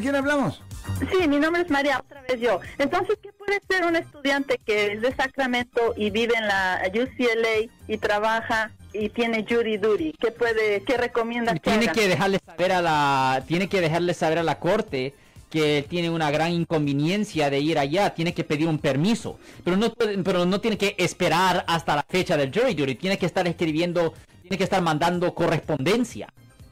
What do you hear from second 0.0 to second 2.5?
¿con quién hablamos? Sí, mi nombre es María, otra vez